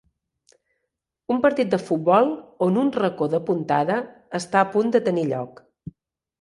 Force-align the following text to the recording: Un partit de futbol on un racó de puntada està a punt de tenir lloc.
Un 1.35 1.43
partit 1.43 1.75
de 1.75 1.79
futbol 1.89 2.33
on 2.69 2.81
un 2.85 2.91
racó 2.97 3.29
de 3.35 3.43
puntada 3.53 4.01
està 4.43 4.65
a 4.67 4.71
punt 4.75 4.93
de 4.99 5.07
tenir 5.11 5.31
lloc. 5.33 5.67